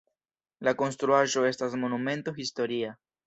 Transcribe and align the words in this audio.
La 0.67 0.73
konstruaĵo 0.79 1.45
estas 1.51 1.77
Monumento 1.83 2.35
historia. 2.41 2.97